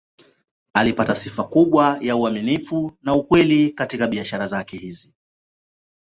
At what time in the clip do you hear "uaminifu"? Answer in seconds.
2.15-2.97